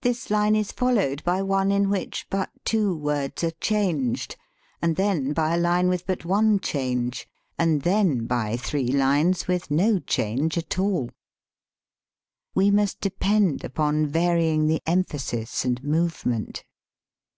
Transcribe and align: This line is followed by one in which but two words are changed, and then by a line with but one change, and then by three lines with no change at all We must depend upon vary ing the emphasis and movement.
This 0.00 0.30
line 0.30 0.56
is 0.56 0.72
followed 0.72 1.22
by 1.22 1.42
one 1.42 1.70
in 1.70 1.90
which 1.90 2.26
but 2.30 2.48
two 2.64 2.96
words 2.96 3.44
are 3.44 3.50
changed, 3.60 4.36
and 4.80 4.96
then 4.96 5.34
by 5.34 5.54
a 5.54 5.58
line 5.60 5.90
with 5.90 6.06
but 6.06 6.24
one 6.24 6.60
change, 6.60 7.28
and 7.58 7.82
then 7.82 8.24
by 8.26 8.56
three 8.56 8.88
lines 8.90 9.46
with 9.46 9.70
no 9.70 9.98
change 9.98 10.56
at 10.56 10.78
all 10.78 11.10
We 12.54 12.70
must 12.70 13.02
depend 13.02 13.62
upon 13.62 14.06
vary 14.06 14.48
ing 14.48 14.66
the 14.66 14.80
emphasis 14.86 15.62
and 15.66 15.84
movement. 15.84 16.64